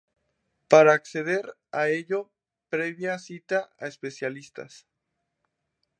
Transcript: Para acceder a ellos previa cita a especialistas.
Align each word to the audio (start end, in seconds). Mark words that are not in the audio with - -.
Para 0.67 0.93
acceder 0.95 1.45
a 1.71 1.89
ellos 1.89 2.25
previa 2.71 3.19
cita 3.19 3.69
a 3.77 3.85
especialistas. 3.85 4.87